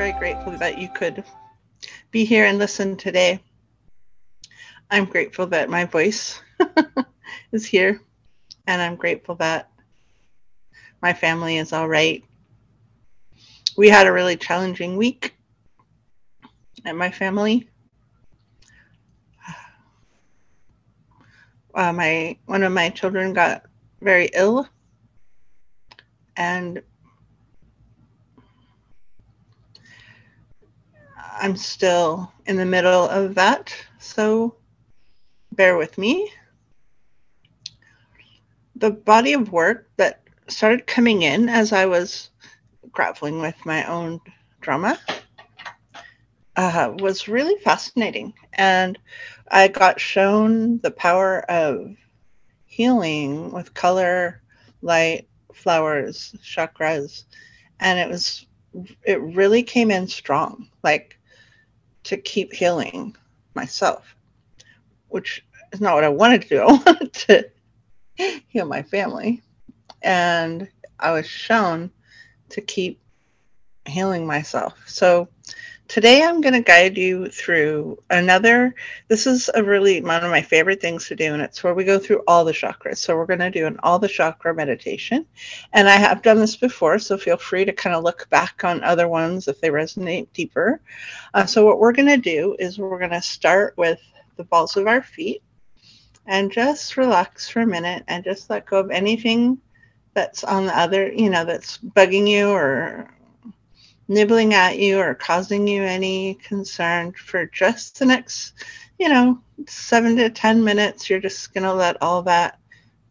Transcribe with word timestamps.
very 0.00 0.12
grateful 0.12 0.56
that 0.56 0.78
you 0.78 0.88
could 0.88 1.22
be 2.10 2.24
here 2.24 2.46
and 2.46 2.58
listen 2.58 2.96
today. 2.96 3.38
I'm 4.90 5.04
grateful 5.04 5.48
that 5.48 5.68
my 5.68 5.84
voice 5.84 6.40
is 7.52 7.66
here, 7.66 8.00
and 8.66 8.80
I'm 8.80 8.96
grateful 8.96 9.34
that 9.34 9.70
my 11.02 11.12
family 11.12 11.58
is 11.58 11.74
all 11.74 11.86
right. 11.86 12.24
We 13.76 13.90
had 13.90 14.06
a 14.06 14.12
really 14.12 14.38
challenging 14.38 14.96
week 14.96 15.34
at 16.86 16.96
my 16.96 17.10
family. 17.10 17.68
Uh, 21.74 21.92
my 21.92 22.38
one 22.46 22.62
of 22.62 22.72
my 22.72 22.88
children 22.88 23.34
got 23.34 23.66
very 24.00 24.30
ill, 24.32 24.66
and 26.38 26.80
I'm 31.40 31.56
still 31.56 32.30
in 32.44 32.58
the 32.58 32.66
middle 32.66 33.08
of 33.08 33.34
that, 33.36 33.74
so 33.98 34.56
bear 35.52 35.78
with 35.78 35.96
me. 35.96 36.30
The 38.76 38.90
body 38.90 39.32
of 39.32 39.50
work 39.50 39.88
that 39.96 40.22
started 40.48 40.86
coming 40.86 41.22
in 41.22 41.48
as 41.48 41.72
I 41.72 41.86
was 41.86 42.28
grappling 42.92 43.40
with 43.40 43.54
my 43.64 43.84
own 43.84 44.20
drama 44.60 44.98
uh, 46.56 46.92
was 46.98 47.26
really 47.26 47.58
fascinating. 47.62 48.34
And 48.52 48.98
I 49.50 49.68
got 49.68 49.98
shown 49.98 50.78
the 50.80 50.90
power 50.90 51.40
of 51.50 51.96
healing 52.66 53.50
with 53.50 53.72
color, 53.72 54.42
light, 54.82 55.26
flowers, 55.54 56.34
chakras. 56.44 57.24
And 57.80 57.98
it 57.98 58.10
was, 58.10 58.44
it 59.04 59.22
really 59.22 59.62
came 59.62 59.90
in 59.90 60.06
strong. 60.06 60.68
Like, 60.82 61.16
to 62.04 62.16
keep 62.16 62.52
healing 62.52 63.16
myself, 63.54 64.14
which 65.08 65.44
is 65.72 65.80
not 65.80 65.94
what 65.94 66.04
I 66.04 66.08
wanted 66.08 66.42
to 66.42 66.48
do. 66.48 66.60
I 66.62 66.72
wanted 66.72 67.12
to 67.12 67.50
heal 68.48 68.66
my 68.66 68.82
family. 68.82 69.42
And 70.02 70.68
I 70.98 71.12
was 71.12 71.26
shown 71.26 71.90
to 72.50 72.60
keep 72.60 73.00
healing 73.86 74.26
myself. 74.26 74.82
So 74.86 75.28
today 75.90 76.22
I'm 76.22 76.40
going 76.40 76.54
to 76.54 76.60
guide 76.60 76.96
you 76.96 77.28
through 77.28 77.98
another. 78.10 78.76
This 79.08 79.26
is 79.26 79.50
a 79.52 79.64
really 79.64 80.00
one 80.00 80.22
of 80.22 80.30
my 80.30 80.40
favorite 80.40 80.80
things 80.80 81.08
to 81.08 81.16
do, 81.16 81.32
and 81.32 81.42
it's 81.42 81.64
where 81.64 81.74
we 81.74 81.82
go 81.82 81.98
through 81.98 82.22
all 82.28 82.44
the 82.44 82.52
chakras. 82.52 82.98
So 82.98 83.16
we're 83.16 83.26
going 83.26 83.40
to 83.40 83.50
do 83.50 83.66
an 83.66 83.76
all 83.82 83.98
the 83.98 84.06
chakra 84.06 84.54
meditation, 84.54 85.26
and 85.72 85.88
I 85.88 85.96
have 85.96 86.22
done 86.22 86.38
this 86.38 86.54
before, 86.54 87.00
so 87.00 87.18
feel 87.18 87.36
free 87.36 87.64
to 87.64 87.72
kind 87.72 87.96
of 87.96 88.04
look 88.04 88.30
back 88.30 88.62
on 88.62 88.84
other 88.84 89.08
ones 89.08 89.48
if 89.48 89.60
they 89.60 89.70
resonate 89.70 90.28
deeper. 90.32 90.80
Uh, 91.34 91.44
so 91.44 91.66
what 91.66 91.80
we're 91.80 91.92
going 91.92 92.06
to 92.06 92.16
do 92.18 92.54
is 92.60 92.78
we're 92.78 92.96
going 92.96 93.10
to 93.10 93.20
start 93.20 93.74
with 93.76 94.00
the 94.36 94.44
balls 94.44 94.76
of 94.76 94.86
our 94.86 95.02
feet, 95.02 95.42
and 96.24 96.52
just 96.52 96.96
relax 96.98 97.48
for 97.48 97.62
a 97.62 97.66
minute 97.66 98.04
and 98.06 98.22
just 98.22 98.48
let 98.48 98.64
go 98.64 98.78
of 98.78 98.92
anything 98.92 99.58
that's 100.14 100.44
on 100.44 100.66
the 100.66 100.78
other, 100.78 101.12
you 101.12 101.30
know, 101.30 101.44
that's 101.44 101.78
bugging 101.78 102.28
you 102.28 102.50
or 102.50 103.10
nibbling 104.10 104.52
at 104.54 104.76
you 104.76 104.98
or 104.98 105.14
causing 105.14 105.68
you 105.68 105.84
any 105.84 106.34
concern 106.34 107.12
for 107.12 107.46
just 107.46 108.00
the 108.00 108.04
next, 108.04 108.54
you 108.98 109.08
know, 109.08 109.38
seven 109.68 110.16
to 110.16 110.28
10 110.28 110.64
minutes. 110.64 111.08
You're 111.08 111.20
just 111.20 111.54
going 111.54 111.62
to 111.62 111.72
let 111.72 112.02
all 112.02 112.22
that 112.22 112.58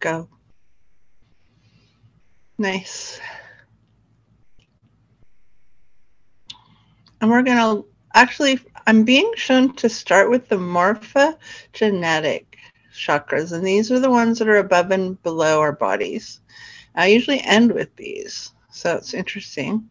go. 0.00 0.28
Nice. 2.58 3.18
And 7.22 7.30
we're 7.30 7.42
going 7.42 7.56
to 7.56 7.86
actually, 8.14 8.60
I'm 8.86 9.04
being 9.04 9.32
shown 9.34 9.74
to 9.76 9.88
start 9.88 10.28
with 10.28 10.50
the 10.50 10.56
morphogenetic 10.56 12.44
chakras, 12.94 13.52
and 13.52 13.66
these 13.66 13.90
are 13.90 13.98
the 13.98 14.10
ones 14.10 14.38
that 14.38 14.48
are 14.48 14.58
above 14.58 14.90
and 14.90 15.20
below 15.22 15.60
our 15.60 15.72
bodies. 15.72 16.42
I 16.94 17.06
usually 17.06 17.40
end 17.40 17.72
with 17.72 17.96
these, 17.96 18.52
so 18.70 18.96
it's 18.96 19.14
interesting. 19.14 19.88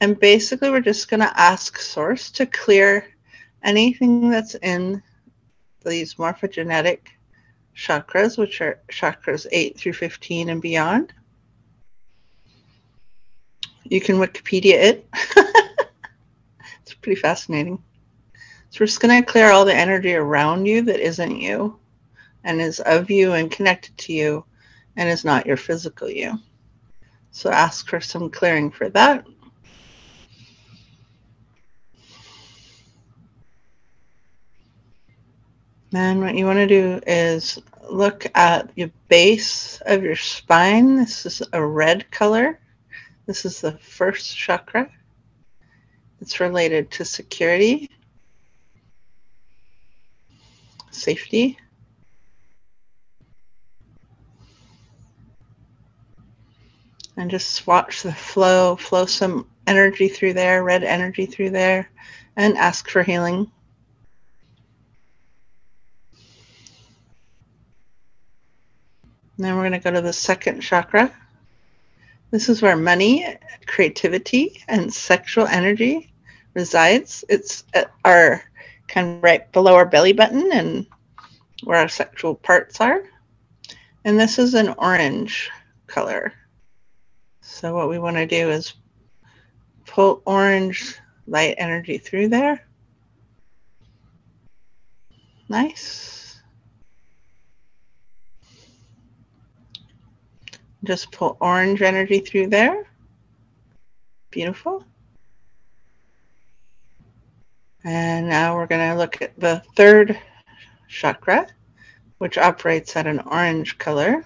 And 0.00 0.18
basically, 0.18 0.70
we're 0.70 0.80
just 0.80 1.08
going 1.08 1.20
to 1.20 1.40
ask 1.40 1.78
Source 1.78 2.30
to 2.32 2.46
clear 2.46 3.06
anything 3.62 4.30
that's 4.30 4.54
in 4.56 5.02
these 5.84 6.14
morphogenetic 6.14 6.98
chakras, 7.74 8.36
which 8.36 8.60
are 8.60 8.80
chakras 8.90 9.46
8 9.50 9.78
through 9.78 9.94
15 9.94 10.50
and 10.50 10.60
beyond. 10.60 11.12
You 13.84 14.00
can 14.00 14.16
Wikipedia 14.16 14.74
it. 14.74 15.08
it's 16.82 16.94
pretty 17.00 17.20
fascinating. 17.20 17.82
So 18.70 18.78
we're 18.80 18.86
just 18.86 19.00
going 19.00 19.22
to 19.22 19.30
clear 19.30 19.50
all 19.50 19.64
the 19.64 19.74
energy 19.74 20.14
around 20.14 20.66
you 20.66 20.82
that 20.82 21.00
isn't 21.00 21.36
you 21.36 21.78
and 22.44 22.60
is 22.60 22.80
of 22.80 23.10
you 23.10 23.32
and 23.32 23.50
connected 23.50 23.96
to 23.98 24.12
you 24.12 24.44
and 24.96 25.08
is 25.08 25.24
not 25.24 25.46
your 25.46 25.56
physical 25.56 26.10
you. 26.10 26.38
So 27.30 27.50
ask 27.50 27.88
for 27.88 28.00
some 28.00 28.30
clearing 28.30 28.70
for 28.70 28.88
that. 28.90 29.26
And 35.98 36.20
what 36.20 36.34
you 36.34 36.44
want 36.44 36.58
to 36.58 36.66
do 36.66 37.00
is 37.06 37.58
look 37.88 38.26
at 38.34 38.70
your 38.76 38.90
base 39.08 39.80
of 39.86 40.02
your 40.02 40.14
spine. 40.14 40.96
This 40.96 41.24
is 41.24 41.42
a 41.54 41.64
red 41.64 42.10
color. 42.10 42.60
This 43.24 43.46
is 43.46 43.62
the 43.62 43.72
first 43.78 44.36
chakra. 44.36 44.90
It's 46.20 46.38
related 46.38 46.90
to 46.90 47.06
security, 47.06 47.88
safety. 50.90 51.58
And 57.16 57.30
just 57.30 57.66
watch 57.66 58.02
the 58.02 58.12
flow, 58.12 58.76
flow 58.76 59.06
some 59.06 59.48
energy 59.66 60.08
through 60.08 60.34
there, 60.34 60.62
red 60.62 60.84
energy 60.84 61.24
through 61.24 61.50
there, 61.50 61.90
and 62.36 62.58
ask 62.58 62.86
for 62.90 63.02
healing. 63.02 63.50
Then 69.38 69.54
we're 69.54 69.68
going 69.68 69.72
to 69.72 69.78
go 69.78 69.90
to 69.90 70.00
the 70.00 70.12
second 70.12 70.60
chakra. 70.60 71.12
This 72.30 72.48
is 72.48 72.62
where 72.62 72.76
money, 72.76 73.36
creativity, 73.66 74.62
and 74.68 74.92
sexual 74.92 75.46
energy 75.46 76.12
resides. 76.54 77.24
It's 77.28 77.64
at 77.74 77.90
our 78.04 78.42
kind 78.88 79.16
of 79.16 79.22
right 79.22 79.50
below 79.52 79.74
our 79.74 79.86
belly 79.86 80.12
button 80.12 80.50
and 80.52 80.86
where 81.64 81.78
our 81.78 81.88
sexual 81.88 82.34
parts 82.34 82.80
are. 82.80 83.02
And 84.04 84.18
this 84.18 84.38
is 84.38 84.54
an 84.54 84.74
orange 84.78 85.50
color. 85.86 86.32
So 87.40 87.74
what 87.74 87.88
we 87.88 87.98
want 87.98 88.16
to 88.16 88.26
do 88.26 88.50
is 88.50 88.74
pull 89.86 90.22
orange 90.24 90.96
light 91.26 91.56
energy 91.58 91.98
through 91.98 92.28
there. 92.28 92.66
Nice. 95.48 96.25
Just 100.86 101.10
pull 101.10 101.36
orange 101.40 101.82
energy 101.82 102.20
through 102.20 102.46
there. 102.46 102.86
Beautiful. 104.30 104.84
And 107.82 108.28
now 108.28 108.54
we're 108.54 108.68
going 108.68 108.92
to 108.92 108.96
look 108.96 109.20
at 109.20 109.38
the 109.38 109.64
third 109.74 110.16
chakra, 110.86 111.48
which 112.18 112.38
operates 112.38 112.94
at 112.94 113.08
an 113.08 113.18
orange 113.20 113.78
color. 113.78 114.24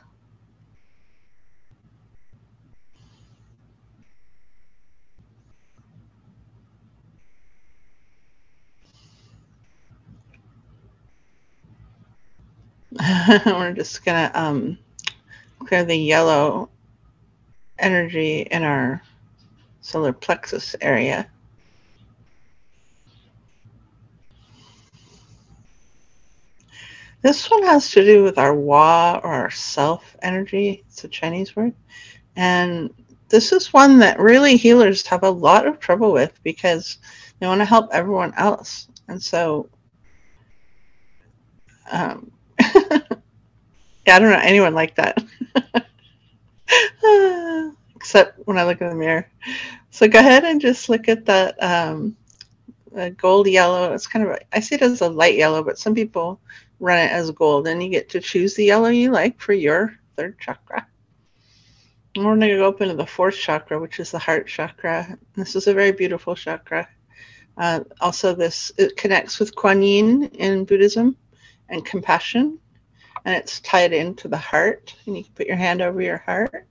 we're 13.47 13.73
just 13.73 14.05
going 14.05 14.29
to 14.31 14.39
um, 14.39 14.79
clear 15.71 15.85
the 15.85 15.95
yellow 15.95 16.69
energy 17.79 18.41
in 18.41 18.65
our 18.65 19.01
solar 19.83 20.13
plexus 20.13 20.75
area. 20.81 21.31
This 27.23 27.49
one 27.49 27.63
has 27.63 27.89
to 27.93 28.05
do 28.05 28.25
with 28.25 28.37
our 28.37 28.53
wa 28.53 29.21
or 29.23 29.33
our 29.33 29.51
self 29.53 30.17
energy. 30.23 30.83
It's 30.89 31.05
a 31.05 31.09
Chinese 31.09 31.55
word. 31.55 31.73
And 32.35 32.93
this 33.29 33.53
is 33.53 33.73
one 33.73 34.01
that 34.01 34.19
really 34.19 34.57
healers 34.57 35.07
have 35.07 35.23
a 35.23 35.31
lot 35.31 35.69
of 35.69 35.79
trouble 35.79 36.11
with 36.11 36.37
because 36.43 36.99
they 37.39 37.47
want 37.47 37.61
to 37.61 37.65
help 37.65 37.91
everyone 37.93 38.35
else. 38.37 38.89
And 39.07 39.23
so, 39.23 39.69
um, 41.93 42.33
I 44.11 44.19
don't 44.19 44.31
know 44.31 44.41
anyone 44.41 44.75
like 44.75 44.97
that. 44.97 45.23
Except 47.97 48.39
when 48.47 48.59
I 48.59 48.65
look 48.65 48.81
in 48.81 48.89
the 48.89 48.95
mirror. 48.95 49.31
So 49.91 50.09
go 50.09 50.19
ahead 50.19 50.45
and 50.45 50.61
just 50.61 50.89
look 50.89 51.09
at 51.09 51.27
that 51.27 51.63
um, 51.63 52.17
gold 53.17 53.47
yellow. 53.47 53.93
It's 53.93 54.07
kind 54.07 54.27
of, 54.27 54.39
I 54.53 54.61
see 54.61 54.77
it 54.77 54.83
as 54.83 55.01
a 55.01 55.09
light 55.09 55.37
yellow, 55.37 55.63
but 55.63 55.79
some 55.79 55.95
people 55.95 56.41
run 56.79 56.99
it 56.99 57.11
as 57.13 57.31
gold. 57.31 57.67
And 57.67 57.83
you 57.83 57.91
get 57.91 58.09
to 58.11 58.21
choose 58.21 58.55
the 58.55 58.65
yellow 58.65 58.89
you 58.89 59.11
like 59.11 59.41
for 59.41 59.53
your 59.53 59.99
third 60.17 60.39
chakra. 60.39 60.87
We're 62.17 62.25
going 62.25 62.41
to 62.41 62.57
go 62.57 62.69
up 62.69 62.81
into 62.81 62.95
the 62.95 63.07
fourth 63.07 63.37
chakra, 63.37 63.79
which 63.79 64.01
is 64.01 64.11
the 64.11 64.19
heart 64.19 64.49
chakra. 64.49 65.17
This 65.37 65.55
is 65.55 65.69
a 65.69 65.75
very 65.75 65.93
beautiful 65.93 66.35
chakra. 66.35 66.89
Uh, 67.57 67.81
also, 68.01 68.35
this 68.35 68.73
it 68.79 68.97
connects 68.97 69.39
with 69.39 69.55
Kuan 69.55 69.83
Yin 69.83 70.25
in 70.35 70.65
Buddhism 70.65 71.17
and 71.69 71.85
compassion, 71.85 72.59
and 73.25 73.35
it's 73.35 73.61
tied 73.61 73.93
into 73.93 74.29
the 74.29 74.37
heart. 74.37 74.95
And 75.07 75.17
you 75.17 75.25
can 75.25 75.33
put 75.35 75.47
your 75.47 75.57
hand 75.57 75.83
over 75.83 76.01
your 76.01 76.19
heart 76.19 76.67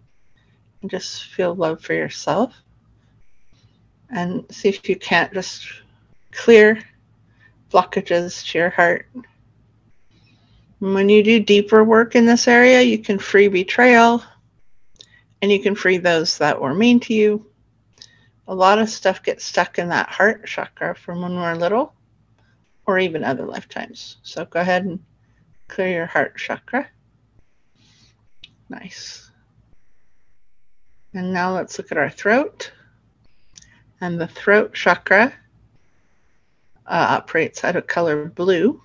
and 0.81 0.89
just 0.89 1.25
feel 1.25 1.55
love 1.55 1.81
for 1.81 1.93
yourself. 1.93 2.53
And 4.09 4.45
see 4.49 4.69
if 4.69 4.89
you 4.89 4.95
can't 4.95 5.33
just 5.33 5.67
clear 6.31 6.81
blockages 7.69 8.49
to 8.51 8.57
your 8.57 8.69
heart. 8.69 9.07
when 10.79 11.09
you 11.09 11.21
do 11.21 11.39
deeper 11.39 11.83
work 11.83 12.15
in 12.15 12.25
this 12.25 12.47
area, 12.47 12.81
you 12.81 12.97
can 12.97 13.19
free 13.19 13.49
betrayal 13.49 14.23
and 15.41 15.51
you 15.51 15.61
can 15.61 15.75
free 15.75 15.97
those 15.97 16.37
that 16.37 16.59
were 16.59 16.73
mean 16.73 16.99
to 17.01 17.13
you. 17.13 17.45
A 18.47 18.55
lot 18.55 18.79
of 18.79 18.89
stuff 18.89 19.21
gets 19.21 19.45
stuck 19.45 19.77
in 19.77 19.89
that 19.89 20.09
heart 20.09 20.47
chakra 20.47 20.95
from 20.95 21.21
when 21.21 21.35
we're 21.35 21.53
little 21.53 21.93
or 22.87 22.97
even 22.97 23.23
other 23.23 23.45
lifetimes. 23.45 24.17
So 24.23 24.45
go 24.45 24.59
ahead 24.59 24.85
and 24.85 24.99
clear 25.69 25.89
your 25.89 26.05
heart 26.05 26.37
chakra. 26.37 26.87
Nice. 28.69 29.31
And 31.13 31.33
now 31.33 31.55
let's 31.55 31.77
look 31.77 31.91
at 31.91 31.97
our 31.97 32.09
throat. 32.09 32.71
And 34.01 34.19
the 34.19 34.27
throat 34.27 34.73
chakra 34.73 35.33
uh, 36.85 37.07
operates 37.09 37.63
out 37.63 37.75
of 37.75 37.87
color 37.87 38.25
blue. 38.25 38.81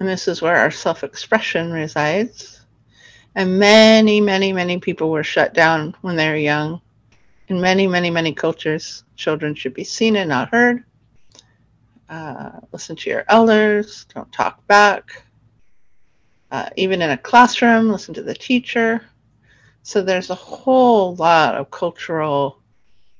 And 0.00 0.08
this 0.08 0.28
is 0.28 0.42
where 0.42 0.56
our 0.56 0.70
self 0.70 1.04
expression 1.04 1.72
resides. 1.72 2.60
And 3.34 3.58
many, 3.58 4.20
many, 4.20 4.52
many 4.52 4.78
people 4.78 5.10
were 5.10 5.24
shut 5.24 5.54
down 5.54 5.94
when 6.02 6.16
they 6.16 6.28
were 6.28 6.36
young. 6.36 6.80
In 7.48 7.60
many, 7.60 7.86
many, 7.86 8.10
many 8.10 8.32
cultures, 8.32 9.04
children 9.16 9.54
should 9.54 9.74
be 9.74 9.84
seen 9.84 10.16
and 10.16 10.28
not 10.28 10.50
heard. 10.50 10.84
Uh, 12.08 12.60
listen 12.72 12.96
to 12.96 13.10
your 13.10 13.24
elders, 13.28 14.06
don't 14.14 14.30
talk 14.32 14.66
back. 14.66 15.22
Uh, 16.50 16.68
even 16.76 17.02
in 17.02 17.10
a 17.10 17.18
classroom, 17.18 17.88
listen 17.88 18.14
to 18.14 18.22
the 18.22 18.34
teacher. 18.34 19.02
So 19.82 20.02
there's 20.02 20.30
a 20.30 20.34
whole 20.34 21.14
lot 21.16 21.56
of 21.56 21.70
cultural 21.70 22.58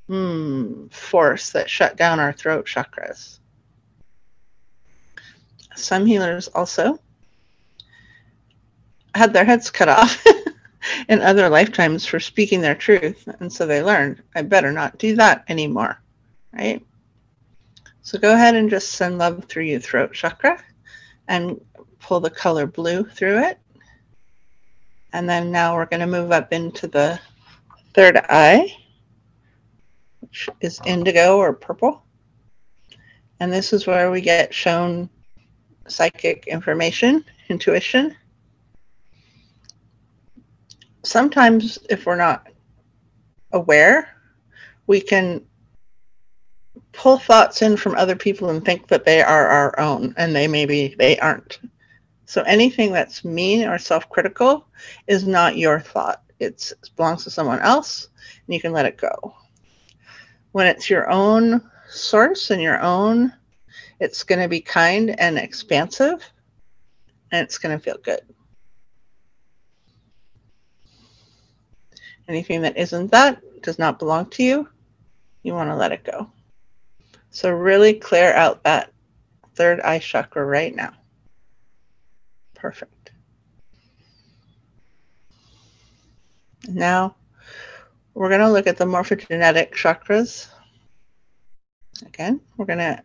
hmm, 0.07 0.87
force 0.89 1.51
that 1.53 1.69
shut 1.71 1.97
down 1.97 2.21
our 2.21 2.33
throat 2.33 2.67
chakras. 2.67 3.39
Some 5.77 6.07
healers 6.07 6.49
also 6.49 7.01
had 9.15 9.33
their 9.33 9.45
heads 9.45 9.71
cut 9.71 9.89
off 9.89 10.25
in 11.09 11.21
other 11.21 11.49
lifetimes 11.49 12.07
for 12.07 12.21
speaking 12.21 12.61
their 12.61 12.75
truth. 12.75 13.29
And 13.41 13.53
so 13.53 13.67
they 13.67 13.83
learned, 13.83 14.23
I 14.35 14.43
better 14.43 14.73
not 14.73 14.99
do 14.99 15.17
that 15.17 15.45
anymore. 15.49 16.01
Right? 16.53 16.85
So 18.05 18.19
go 18.19 18.35
ahead 18.35 18.55
and 18.55 18.69
just 18.71 18.93
send 18.93 19.19
love 19.19 19.47
through 19.47 19.65
your 19.65 19.81
throat 19.81 20.13
chakra 20.13 20.63
and 21.27 21.59
pull 21.99 22.21
the 22.21 22.31
color 22.31 22.67
blue 22.67 23.05
through 23.05 23.39
it. 23.45 23.59
And 25.15 25.29
then 25.29 25.51
now 25.51 25.75
we're 25.75 25.87
going 25.87 26.01
to 26.01 26.07
move 26.07 26.31
up 26.31 26.53
into 26.53 26.87
the 26.87 27.19
third 27.95 28.19
eye 28.29 28.77
which 30.21 30.49
is 30.61 30.81
indigo 30.85 31.39
or 31.39 31.53
purple. 31.53 32.03
And 33.41 33.53
this 33.53 33.73
is 33.73 33.87
where 33.87 34.11
we 34.11 34.21
get 34.21 34.53
shown 34.53 35.09
psychic 35.87 36.47
information, 36.47 37.25
intuition. 37.49 38.17
Sometimes, 41.05 41.79
if 41.89 42.05
we're 42.05 42.17
not 42.17 42.49
aware, 43.53 44.09
we 44.87 45.01
can 45.01 45.47
pull 46.97 47.19
thoughts 47.19 47.63
in 47.63 47.77
from 47.77 47.95
other 47.97 48.17
people 48.17 48.51
and 48.51 48.65
think 48.65 48.89
that 48.89 49.05
they 49.05 49.23
are 49.23 49.49
our 49.49 49.79
own, 49.79 50.15
and 50.17 50.35
they 50.35 50.49
maybe 50.49 50.95
they 50.99 51.19
aren't. 51.19 51.59
So 52.27 52.43
anything 52.43 52.93
that's 52.93 53.25
mean 53.25 53.69
or 53.69 53.79
self-critical 53.79 54.67
is 55.07 55.27
not 55.27 55.59
your 55.59 55.81
thought. 55.81 56.23
It 56.41 56.73
belongs 56.97 57.25
to 57.25 57.31
someone 57.31 57.61
else, 57.61 58.09
and 58.47 58.55
you 58.55 58.61
can 58.61 58.73
let 58.73 58.87
it 58.87 58.97
go 58.97 59.35
when 60.55 60.69
it's 60.69 60.89
your 60.89 61.11
own 61.11 61.61
source 61.89 62.53
and 62.53 62.63
your 62.63 62.81
own, 62.81 63.33
it's 63.99 64.23
going 64.23 64.41
to 64.41 64.47
be 64.47 64.61
kind 64.61 65.19
and 65.19 65.37
expansive 65.37 66.25
and 67.33 67.43
it's 67.43 67.59
going 67.59 67.77
to 67.77 67.83
feel 67.83 67.99
good. 68.01 68.21
Anything 72.29 72.63
that 72.63 72.77
isn't 72.77 73.11
that 73.11 73.43
does 73.63 73.81
not 73.81 73.99
belong 73.99 74.31
to 74.31 74.45
you, 74.45 74.69
you 75.43 75.55
want 75.55 75.71
to 75.71 75.77
let 75.77 75.91
it 75.91 76.05
go. 76.05 76.31
So, 77.35 77.51
really 77.51 77.95
clear 77.95 78.33
out 78.33 78.63
that 78.63 78.93
third 79.57 79.81
eye 79.81 79.99
chakra 79.99 80.45
right 80.45 80.73
now. 80.73 80.93
Perfect. 82.55 83.11
Now, 86.69 87.17
we're 88.15 88.29
going 88.29 88.41
to 88.41 88.53
look 88.53 88.69
at 88.69 88.77
the 88.77 88.85
morphogenetic 88.85 89.73
chakras. 89.73 90.47
Again, 92.07 92.41
we're 92.57 92.67
going 92.67 92.79
to 92.79 93.03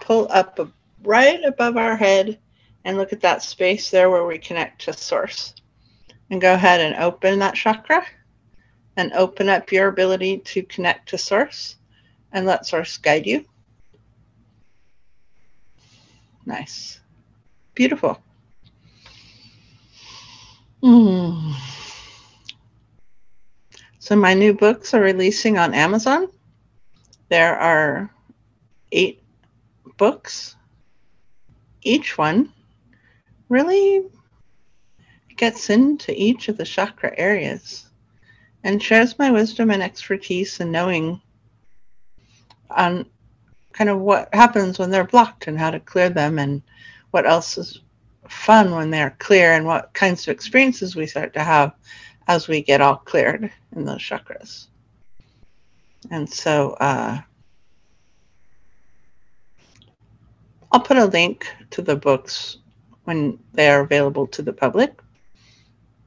pull 0.00 0.26
up 0.30 0.58
right 1.02 1.44
above 1.44 1.76
our 1.76 1.96
head 1.96 2.38
and 2.86 2.96
look 2.96 3.12
at 3.12 3.20
that 3.20 3.42
space 3.42 3.90
there 3.90 4.08
where 4.08 4.24
we 4.24 4.38
connect 4.38 4.86
to 4.86 4.94
source. 4.94 5.54
And 6.30 6.40
go 6.40 6.54
ahead 6.54 6.80
and 6.80 6.96
open 6.96 7.40
that 7.40 7.56
chakra 7.56 8.06
and 8.96 9.12
open 9.12 9.50
up 9.50 9.70
your 9.70 9.88
ability 9.88 10.38
to 10.38 10.62
connect 10.62 11.10
to 11.10 11.18
source 11.18 11.75
and 12.36 12.44
let 12.44 12.66
source 12.66 12.98
guide 12.98 13.26
you. 13.26 13.46
Nice. 16.44 17.00
Beautiful. 17.74 18.20
Mm. 20.82 21.54
So 23.98 24.16
my 24.16 24.34
new 24.34 24.52
books 24.52 24.92
are 24.92 25.00
releasing 25.00 25.56
on 25.56 25.72
Amazon. 25.72 26.28
There 27.30 27.58
are 27.58 28.10
eight 28.92 29.22
books. 29.96 30.56
Each 31.80 32.18
one 32.18 32.52
really 33.48 34.04
gets 35.38 35.70
into 35.70 36.12
each 36.14 36.48
of 36.48 36.58
the 36.58 36.66
chakra 36.66 37.14
areas 37.16 37.86
and 38.62 38.82
shares 38.82 39.18
my 39.18 39.30
wisdom 39.30 39.70
and 39.70 39.82
expertise 39.82 40.60
in 40.60 40.70
knowing 40.70 41.22
on 42.70 43.06
kind 43.72 43.90
of 43.90 44.00
what 44.00 44.34
happens 44.34 44.78
when 44.78 44.90
they're 44.90 45.04
blocked 45.04 45.46
and 45.46 45.58
how 45.58 45.70
to 45.70 45.80
clear 45.80 46.08
them 46.08 46.38
and 46.38 46.62
what 47.10 47.26
else 47.26 47.58
is 47.58 47.80
fun 48.28 48.72
when 48.72 48.90
they're 48.90 49.16
clear 49.18 49.52
and 49.52 49.66
what 49.66 49.92
kinds 49.92 50.26
of 50.26 50.32
experiences 50.32 50.96
we 50.96 51.06
start 51.06 51.34
to 51.34 51.42
have 51.42 51.74
as 52.28 52.48
we 52.48 52.62
get 52.62 52.80
all 52.80 52.96
cleared 52.96 53.52
in 53.74 53.84
those 53.84 53.98
chakras. 53.98 54.66
And 56.10 56.28
so 56.28 56.72
uh, 56.80 57.20
I'll 60.72 60.80
put 60.80 60.96
a 60.96 61.04
link 61.06 61.46
to 61.70 61.82
the 61.82 61.94
books 61.96 62.58
when 63.04 63.38
they 63.52 63.70
are 63.70 63.80
available 63.80 64.26
to 64.28 64.40
the 64.42 64.52
public 64.52 65.00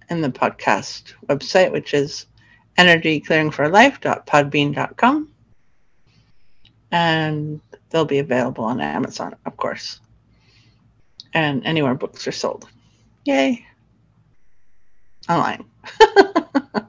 in 0.09 0.21
the 0.21 0.29
podcast 0.29 1.13
website, 1.27 1.71
which 1.71 1.93
is 1.93 2.25
energyclearingforlife.podbean.com. 2.77 5.29
And 6.91 7.61
they'll 7.89 8.05
be 8.05 8.19
available 8.19 8.63
on 8.63 8.81
Amazon, 8.81 9.35
of 9.45 9.55
course, 9.57 9.99
and 11.33 11.65
anywhere 11.65 11.95
books 11.95 12.27
are 12.27 12.31
sold. 12.31 12.67
Yay! 13.25 13.65
Online. 15.27 15.65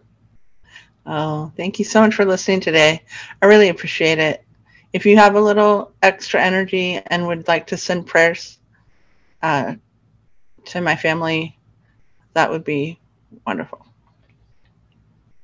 oh, 1.07 1.52
thank 1.57 1.78
you 1.78 1.85
so 1.85 2.00
much 2.00 2.14
for 2.14 2.25
listening 2.25 2.61
today. 2.61 3.02
I 3.42 3.47
really 3.47 3.69
appreciate 3.69 4.19
it. 4.19 4.45
If 4.92 5.07
you 5.07 5.16
have 5.19 5.37
a 5.37 5.40
little 5.40 5.92
extra 6.02 6.42
energy 6.42 7.00
and 7.07 7.26
would 7.26 7.47
like 7.47 7.69
to 7.69 7.76
send 7.76 8.07
prayers 8.07 8.59
uh, 9.42 9.75
to 10.66 10.80
my 10.80 10.97
family, 10.97 11.59
that 12.35 12.50
would 12.50 12.64
be 12.64 12.99
wonderful. 13.47 13.87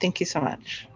Thank 0.00 0.20
you 0.20 0.26
so 0.26 0.40
much. 0.40 0.88